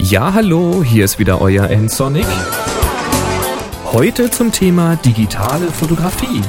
[0.00, 2.26] Ja, hallo, hier ist wieder euer N-Sonic.
[3.92, 6.42] Heute zum Thema digitale Fotografie.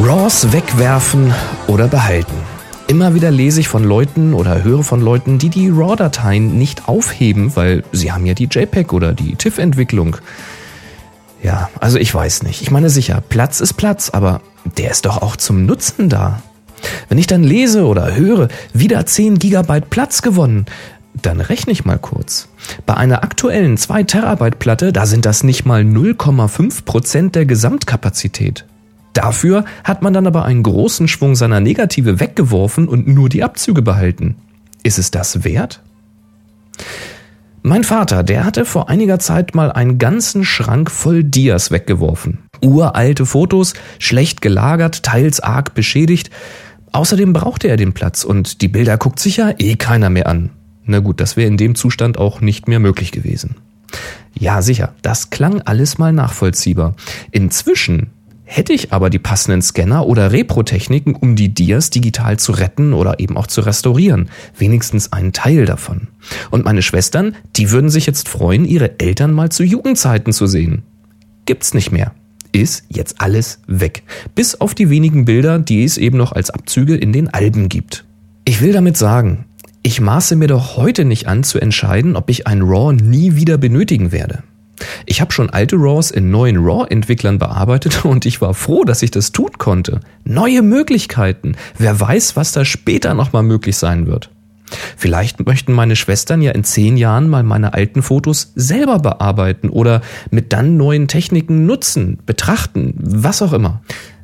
[0.00, 1.32] RAWs wegwerfen
[1.68, 2.34] oder behalten.
[2.88, 7.54] Immer wieder lese ich von Leuten oder höre von Leuten, die die RAW-Dateien nicht aufheben,
[7.54, 10.16] weil sie haben ja die JPEG oder die TIFF-Entwicklung.
[11.42, 12.62] Ja, also ich weiß nicht.
[12.62, 14.40] Ich meine sicher, Platz ist Platz, aber
[14.76, 16.42] der ist doch auch zum Nutzen da.
[17.08, 20.66] Wenn ich dann lese oder höre, wieder 10 Gigabyte Platz gewonnen,
[21.20, 22.48] dann rechne ich mal kurz.
[22.86, 28.64] Bei einer aktuellen 2 Terabyte Platte, da sind das nicht mal 0,5 Prozent der Gesamtkapazität.
[29.12, 33.82] Dafür hat man dann aber einen großen Schwung seiner Negative weggeworfen und nur die Abzüge
[33.82, 34.36] behalten.
[34.82, 35.82] Ist es das wert?
[37.64, 42.38] Mein Vater, der hatte vor einiger Zeit mal einen ganzen Schrank voll Dias weggeworfen.
[42.60, 46.30] Uralte Fotos, schlecht gelagert, teils arg beschädigt.
[46.90, 50.50] Außerdem brauchte er den Platz und die Bilder guckt sich ja eh keiner mehr an.
[50.86, 53.54] Na gut, das wäre in dem Zustand auch nicht mehr möglich gewesen.
[54.36, 56.96] Ja, sicher, das klang alles mal nachvollziehbar.
[57.30, 58.10] Inzwischen
[58.52, 63.18] hätte ich aber die passenden Scanner oder Repro-Techniken, um die Dias digital zu retten oder
[63.18, 64.28] eben auch zu restaurieren.
[64.56, 66.08] Wenigstens einen Teil davon.
[66.50, 70.82] Und meine Schwestern, die würden sich jetzt freuen, ihre Eltern mal zu Jugendzeiten zu sehen.
[71.46, 72.12] Gibt's nicht mehr
[72.52, 74.02] ist jetzt alles weg.
[74.34, 78.04] Bis auf die wenigen Bilder, die es eben noch als Abzüge in den Alben gibt.
[78.44, 79.46] Ich will damit sagen,
[79.82, 83.58] ich maße mir doch heute nicht an zu entscheiden, ob ich ein RAW nie wieder
[83.58, 84.42] benötigen werde.
[85.06, 89.10] Ich habe schon alte RAWs in neuen RAW-Entwicklern bearbeitet und ich war froh, dass ich
[89.10, 90.00] das tun konnte.
[90.24, 91.56] Neue Möglichkeiten.
[91.78, 94.30] Wer weiß, was da später nochmal möglich sein wird.
[94.96, 100.00] Vielleicht möchten meine Schwestern ja in zehn Jahren mal meine alten Fotos selber bearbeiten oder
[100.30, 103.82] mit dann neuen Techniken nutzen, betrachten, was auch immer.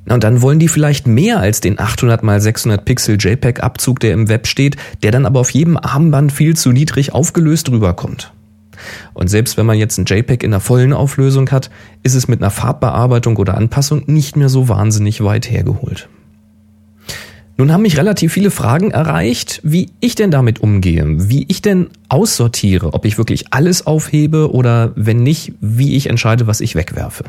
[0.08, 4.14] Und dann wollen die vielleicht mehr als den 800 x 600 Pixel JPEG Abzug, der
[4.14, 8.32] im Web steht, der dann aber auf jedem Armband viel zu niedrig aufgelöst rüberkommt.
[9.14, 11.70] Und selbst wenn man jetzt ein JPEG in der vollen Auflösung hat,
[12.02, 16.08] ist es mit einer Farbbearbeitung oder Anpassung nicht mehr so wahnsinnig weit hergeholt.
[17.60, 21.88] Nun haben mich relativ viele Fragen erreicht, wie ich denn damit umgehe, wie ich denn
[22.08, 27.24] aussortiere, ob ich wirklich alles aufhebe oder wenn nicht, wie ich entscheide, was ich wegwerfe.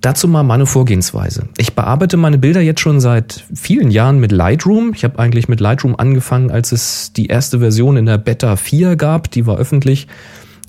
[0.00, 1.48] Dazu mal meine Vorgehensweise.
[1.58, 4.92] Ich bearbeite meine Bilder jetzt schon seit vielen Jahren mit Lightroom.
[4.94, 8.96] Ich habe eigentlich mit Lightroom angefangen, als es die erste Version in der Beta 4
[8.96, 10.08] gab, die war öffentlich.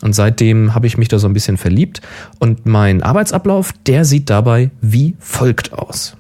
[0.02, 2.02] Und seitdem habe ich mich da so ein bisschen verliebt.
[2.40, 6.18] Und mein Arbeitsablauf, der sieht dabei wie folgt aus.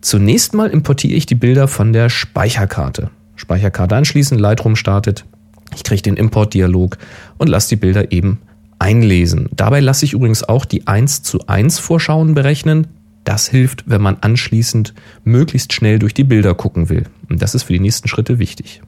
[0.00, 3.10] Zunächst mal importiere ich die Bilder von der Speicherkarte.
[3.36, 5.26] Speicherkarte anschließen, Lightroom startet.
[5.74, 6.96] Ich kriege den Importdialog
[7.38, 8.40] und lasse die Bilder eben
[8.82, 9.48] einlesen.
[9.54, 12.88] Dabei lasse ich übrigens auch die 1 zu 1 Vorschauen berechnen.
[13.22, 17.04] Das hilft, wenn man anschließend möglichst schnell durch die Bilder gucken will.
[17.28, 18.82] Und das ist für die nächsten Schritte wichtig.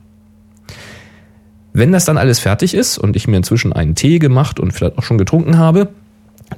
[1.73, 4.99] Wenn das dann alles fertig ist und ich mir inzwischen einen Tee gemacht und vielleicht
[4.99, 5.91] auch schon getrunken habe,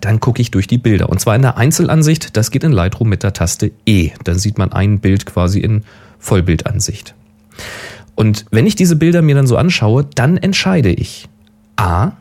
[0.01, 1.11] dann gucke ich durch die Bilder.
[1.11, 4.13] Und zwar in der Einzelansicht, das geht in Lightroom mit der Taste E.
[4.25, 5.85] Dann sieht man ein Bild quasi in
[6.19, 7.15] Vollbildansicht.
[8.15, 11.29] Und wenn ich diese Bilder mir dann so anschaue, dann entscheide ich.
[11.77, 12.13] A,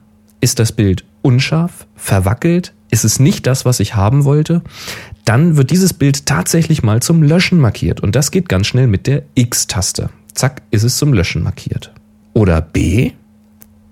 [0.45, 4.61] ist das Bild unscharf, verwackelt, ist es nicht das, was ich haben wollte,
[5.25, 7.99] dann wird dieses Bild tatsächlich mal zum Löschen markiert.
[7.99, 10.11] Und das geht ganz schnell mit der X-Taste.
[10.35, 11.91] Zack, ist es zum Löschen markiert.
[12.33, 13.13] Oder B,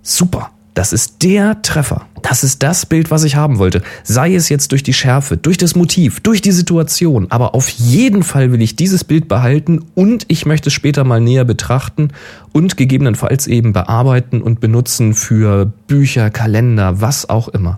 [0.03, 2.07] super, das ist der Treffer.
[2.23, 3.83] Das ist das Bild, was ich haben wollte.
[4.03, 7.27] Sei es jetzt durch die Schärfe, durch das Motiv, durch die Situation.
[7.29, 11.19] Aber auf jeden Fall will ich dieses Bild behalten und ich möchte es später mal
[11.21, 12.09] näher betrachten
[12.51, 17.77] und gegebenenfalls eben bearbeiten und benutzen für Bücher, Kalender, was auch immer.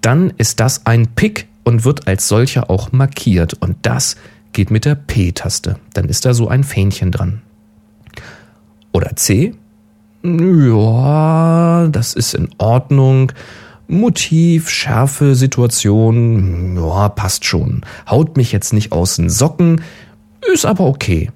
[0.00, 3.54] Dann ist das ein Pick und wird als solcher auch markiert.
[3.54, 4.16] Und das
[4.52, 5.76] geht mit der P-Taste.
[5.92, 7.42] Dann ist da so ein Fähnchen dran.
[8.92, 9.54] Oder C,
[10.22, 13.32] ja, das ist in Ordnung.
[13.86, 17.82] Motiv, Schärfe, Situation, ja, passt schon.
[18.08, 19.80] Haut mich jetzt nicht aus den Socken,
[20.52, 21.30] ist aber okay.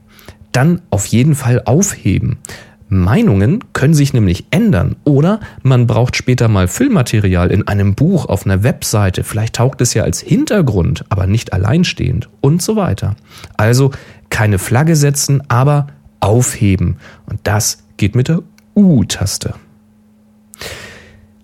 [0.52, 2.38] Dann auf jeden Fall aufheben.
[2.92, 8.44] Meinungen können sich nämlich ändern oder man braucht später mal Füllmaterial in einem Buch, auf
[8.44, 13.16] einer Webseite, vielleicht taugt es ja als Hintergrund, aber nicht alleinstehend und so weiter.
[13.56, 13.92] Also
[14.28, 15.86] keine Flagge setzen, aber
[16.20, 16.98] aufheben.
[17.24, 18.42] Und das geht mit der
[18.74, 19.54] U-Taste.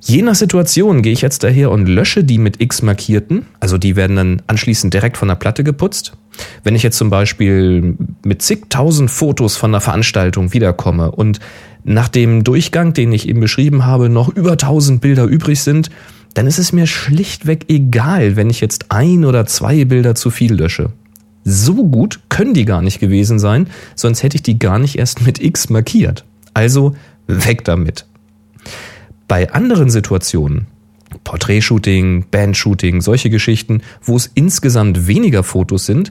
[0.00, 3.94] Je nach Situation gehe ich jetzt daher und lösche die mit X markierten, also die
[3.94, 6.12] werden dann anschließend direkt von der Platte geputzt.
[6.62, 11.40] Wenn ich jetzt zum Beispiel mit zigtausend Fotos von der Veranstaltung wiederkomme und
[11.84, 15.90] nach dem Durchgang, den ich eben beschrieben habe, noch über tausend Bilder übrig sind,
[16.34, 20.54] dann ist es mir schlichtweg egal, wenn ich jetzt ein oder zwei Bilder zu viel
[20.54, 20.90] lösche.
[21.44, 25.24] So gut können die gar nicht gewesen sein, sonst hätte ich die gar nicht erst
[25.26, 26.24] mit X markiert.
[26.54, 26.94] Also
[27.28, 28.06] weg damit.
[29.28, 30.66] Bei anderen Situationen,
[31.24, 36.10] Porträtshooting, Bandshooting, solche Geschichten, wo es insgesamt weniger Fotos sind,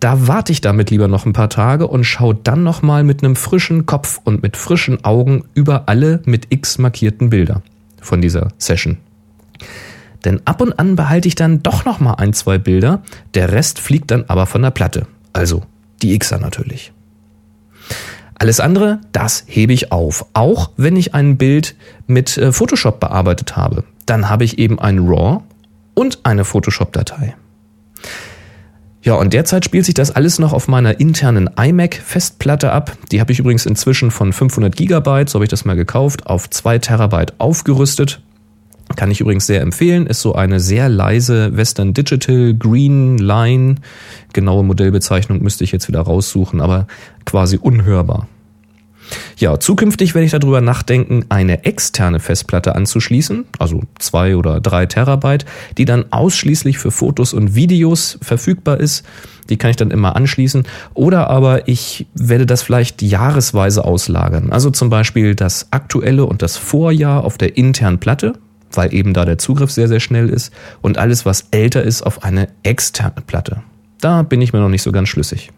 [0.00, 3.34] da warte ich damit lieber noch ein paar Tage und schaue dann nochmal mit einem
[3.34, 7.62] frischen Kopf und mit frischen Augen über alle mit X markierten Bilder
[8.00, 8.98] von dieser Session.
[10.24, 13.02] Denn ab und an behalte ich dann doch nochmal ein, zwei Bilder,
[13.34, 15.06] der Rest fliegt dann aber von der Platte.
[15.32, 15.62] Also
[16.02, 16.92] die Xer natürlich.
[18.38, 20.26] Alles andere, das hebe ich auf.
[20.32, 21.74] Auch wenn ich ein Bild
[22.06, 23.84] mit äh, Photoshop bearbeitet habe.
[24.06, 25.42] Dann habe ich eben ein RAW
[25.94, 27.34] und eine Photoshop-Datei.
[29.02, 32.96] Ja, und derzeit spielt sich das alles noch auf meiner internen iMac-Festplatte ab.
[33.10, 36.48] Die habe ich übrigens inzwischen von 500 Gigabyte, so habe ich das mal gekauft, auf
[36.48, 38.20] 2 Terabyte aufgerüstet.
[38.96, 40.06] Kann ich übrigens sehr empfehlen.
[40.06, 43.76] Ist so eine sehr leise Western Digital Green Line.
[44.32, 46.86] Genaue Modellbezeichnung müsste ich jetzt wieder raussuchen, aber
[47.24, 48.28] quasi unhörbar.
[49.36, 55.46] Ja, zukünftig werde ich darüber nachdenken, eine externe Festplatte anzuschließen, also zwei oder drei Terabyte,
[55.76, 59.04] die dann ausschließlich für Fotos und Videos verfügbar ist.
[59.48, 60.64] Die kann ich dann immer anschließen.
[60.92, 64.52] Oder aber ich werde das vielleicht jahresweise auslagern.
[64.52, 68.34] Also zum Beispiel das aktuelle und das Vorjahr auf der internen Platte,
[68.72, 72.24] weil eben da der Zugriff sehr, sehr schnell ist und alles, was älter ist, auf
[72.24, 73.62] eine externe Platte.
[74.00, 75.50] Da bin ich mir noch nicht so ganz schlüssig.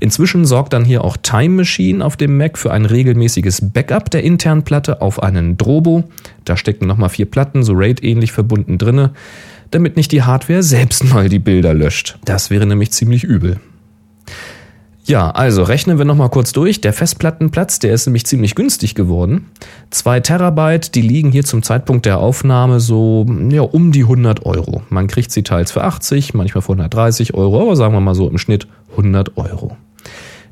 [0.00, 4.24] Inzwischen sorgt dann hier auch Time Machine auf dem Mac für ein regelmäßiges Backup der
[4.24, 6.04] internen Platte auf einen Drobo.
[6.44, 9.12] Da stecken nochmal vier Platten, so RAID-ähnlich verbunden drinne,
[9.70, 12.18] damit nicht die Hardware selbst mal die Bilder löscht.
[12.24, 13.60] Das wäre nämlich ziemlich übel.
[15.04, 16.80] Ja, also rechnen wir nochmal kurz durch.
[16.80, 19.50] Der Festplattenplatz, der ist nämlich ziemlich günstig geworden.
[19.90, 24.82] Zwei Terabyte, die liegen hier zum Zeitpunkt der Aufnahme so ja, um die 100 Euro.
[24.90, 28.28] Man kriegt sie teils für 80, manchmal für 130 Euro, aber sagen wir mal so
[28.28, 29.76] im Schnitt 100 Euro.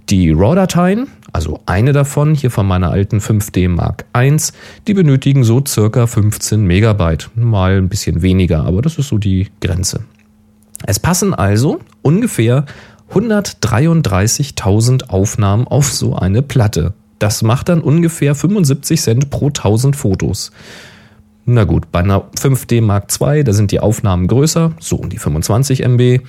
[0.08, 4.37] Die RAW-Dateien, also eine davon hier von meiner alten 5D Mark I,
[4.88, 7.31] die benötigen so circa 15 Megabyte.
[7.37, 10.00] Mal ein bisschen weniger, aber das ist so die Grenze.
[10.87, 12.64] Es passen also ungefähr
[13.12, 16.95] 133.000 Aufnahmen auf so eine Platte.
[17.19, 20.53] Das macht dann ungefähr 75 Cent pro 1000 Fotos.
[21.45, 25.19] Na gut, bei einer 5D Mark II, da sind die Aufnahmen größer, so um die
[25.19, 26.21] 25 MB,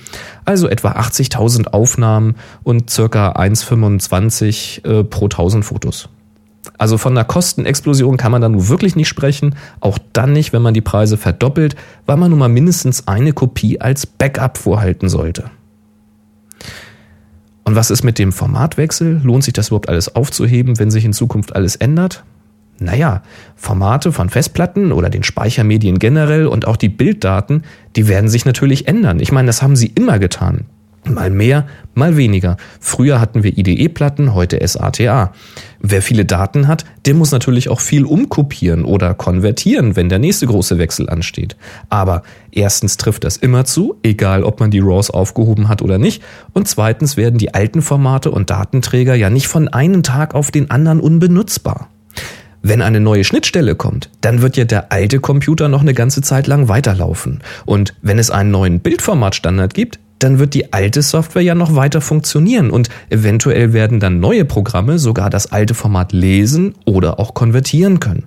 [0.44, 2.34] also etwa 80.000 Aufnahmen
[2.64, 6.08] und circa 1,25 äh, pro 1000 Fotos.
[6.78, 10.62] Also von einer Kostenexplosion kann man dann nun wirklich nicht sprechen, auch dann nicht, wenn
[10.62, 11.76] man die Preise verdoppelt,
[12.06, 15.50] weil man nun mal mindestens eine Kopie als Backup vorhalten sollte.
[17.64, 19.20] Und was ist mit dem Formatwechsel?
[19.22, 22.24] Lohnt sich das überhaupt alles aufzuheben, wenn sich in Zukunft alles ändert?
[22.78, 23.22] Naja,
[23.54, 27.62] Formate von Festplatten oder den Speichermedien generell und auch die Bilddaten,
[27.94, 29.20] die werden sich natürlich ändern.
[29.20, 30.64] Ich meine, das haben sie immer getan.
[31.04, 32.56] Mal mehr, mal weniger.
[32.78, 35.32] Früher hatten wir IDE-Platten, heute SATA.
[35.80, 40.46] Wer viele Daten hat, der muss natürlich auch viel umkopieren oder konvertieren, wenn der nächste
[40.46, 41.56] große Wechsel ansteht.
[41.88, 42.22] Aber
[42.52, 46.22] erstens trifft das immer zu, egal ob man die RAWs aufgehoben hat oder nicht.
[46.52, 50.70] Und zweitens werden die alten Formate und Datenträger ja nicht von einem Tag auf den
[50.70, 51.88] anderen unbenutzbar.
[52.62, 56.46] Wenn eine neue Schnittstelle kommt, dann wird ja der alte Computer noch eine ganze Zeit
[56.46, 57.40] lang weiterlaufen.
[57.66, 62.00] Und wenn es einen neuen Bildformatstandard gibt, dann wird die alte Software ja noch weiter
[62.00, 68.00] funktionieren und eventuell werden dann neue Programme sogar das alte Format lesen oder auch konvertieren
[68.00, 68.24] können.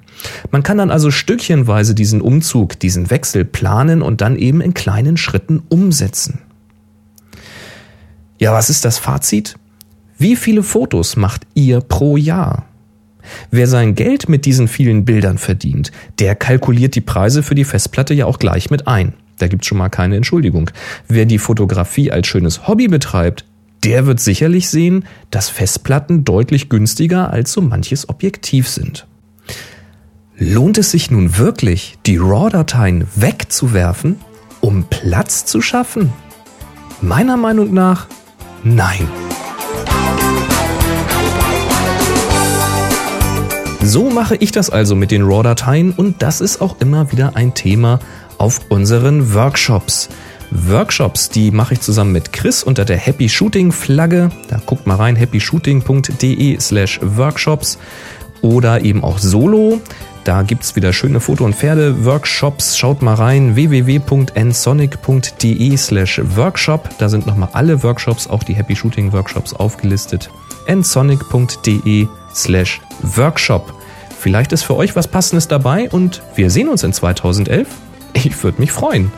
[0.51, 5.17] Man kann dann also stückchenweise diesen Umzug, diesen Wechsel planen und dann eben in kleinen
[5.17, 6.39] Schritten umsetzen.
[8.39, 9.55] Ja, was ist das Fazit?
[10.17, 12.65] Wie viele Fotos macht ihr pro Jahr?
[13.51, 18.13] Wer sein Geld mit diesen vielen Bildern verdient, der kalkuliert die Preise für die Festplatte
[18.13, 19.13] ja auch gleich mit ein.
[19.37, 20.69] Da gibt's schon mal keine Entschuldigung.
[21.07, 23.45] Wer die Fotografie als schönes Hobby betreibt,
[23.83, 29.05] der wird sicherlich sehen, dass Festplatten deutlich günstiger als so manches Objektiv sind.
[30.37, 34.17] Lohnt es sich nun wirklich, die RAW-Dateien wegzuwerfen,
[34.59, 36.11] um Platz zu schaffen?
[37.01, 38.07] Meiner Meinung nach
[38.63, 39.07] nein.
[43.87, 47.53] So mache ich das also mit den RAW-Dateien und das ist auch immer wieder ein
[47.53, 47.99] Thema
[48.39, 50.09] auf unseren Workshops.
[50.49, 54.31] Workshops, die mache ich zusammen mit Chris unter der Happy Shooting Flagge.
[54.49, 57.77] Da guckt mal rein, happyshooting.de slash workshops
[58.41, 59.79] oder eben auch solo.
[60.23, 62.79] Da gibt's wieder schöne Foto- und Pferde-Workshops.
[62.79, 66.89] Schaut mal rein, www.nsonic.de slash workshop.
[66.97, 70.31] Da sind nochmal alle Workshops, auch die Happy Shooting Workshops aufgelistet.
[70.67, 73.73] nsonic.de slash workshop.
[74.19, 77.67] vielleicht ist für euch was Passendes dabei und wir sehen uns in 2011.
[78.13, 79.11] Ich würde mich freuen.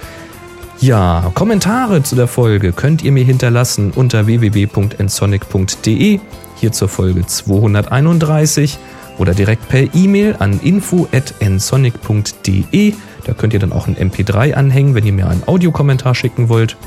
[0.79, 6.19] Ja, Kommentare zu der Folge könnt ihr mir hinterlassen unter www.ensonic.de,
[6.55, 8.77] hier zur Folge 231
[9.17, 12.93] oder direkt per E-Mail an info.nsonic.de.
[13.25, 16.77] Da könnt ihr dann auch ein MP3 anhängen, wenn ihr mir einen Audiokommentar schicken wollt.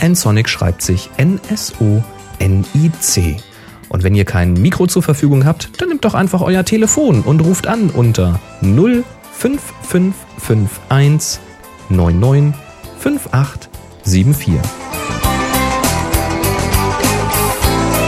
[0.00, 1.96] Nsonic schreibt sich N-S-O-N-I-C.
[3.88, 7.40] Und wenn ihr kein Mikro zur Verfügung habt, dann nehmt doch einfach euer Telefon und
[7.40, 11.40] ruft an unter 05551
[11.88, 12.54] 99
[12.98, 14.54] 5874.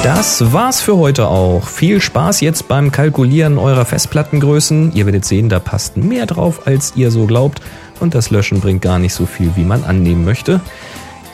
[0.03, 1.69] Das war's für heute auch.
[1.69, 4.93] Viel Spaß jetzt beim Kalkulieren eurer Festplattengrößen.
[4.95, 7.61] Ihr werdet sehen, da passt mehr drauf, als ihr so glaubt.
[8.01, 10.63] Und das Löschen bringt gar nicht so viel, wie man annehmen möchte.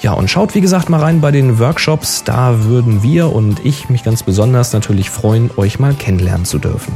[0.00, 2.24] Ja, und schaut wie gesagt mal rein bei den Workshops.
[2.24, 6.92] Da würden wir und ich mich ganz besonders natürlich freuen, euch mal kennenlernen zu dürfen.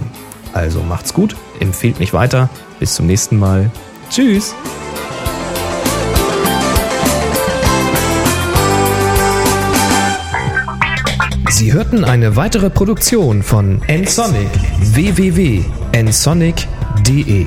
[0.53, 2.49] Also macht's gut, empfehlt mich weiter.
[2.79, 3.71] Bis zum nächsten Mal.
[4.11, 4.55] Tschüss.
[11.51, 14.49] Sie hörten eine weitere Produktion von nsonic
[14.81, 17.47] www.nsonic.de.